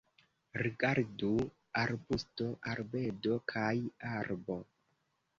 [0.59, 1.27] Rigardu:
[1.81, 3.75] arbusto, arbedo kaj
[4.13, 4.57] arbo.